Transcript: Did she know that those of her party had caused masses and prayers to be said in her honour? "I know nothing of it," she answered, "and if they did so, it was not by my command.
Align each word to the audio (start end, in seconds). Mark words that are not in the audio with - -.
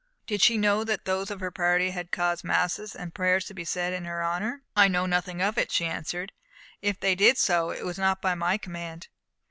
Did 0.25 0.41
she 0.41 0.57
know 0.57 0.83
that 0.83 1.05
those 1.05 1.29
of 1.29 1.41
her 1.41 1.51
party 1.51 1.91
had 1.91 2.09
caused 2.09 2.43
masses 2.43 2.95
and 2.95 3.13
prayers 3.13 3.45
to 3.45 3.53
be 3.53 3.63
said 3.63 3.93
in 3.93 4.05
her 4.05 4.23
honour? 4.25 4.63
"I 4.75 4.87
know 4.87 5.05
nothing 5.05 5.43
of 5.43 5.59
it," 5.59 5.71
she 5.71 5.85
answered, 5.85 6.31
"and 6.81 6.89
if 6.89 6.99
they 6.99 7.13
did 7.13 7.37
so, 7.37 7.69
it 7.69 7.85
was 7.85 7.99
not 7.99 8.19
by 8.19 8.33
my 8.33 8.57
command. 8.57 9.09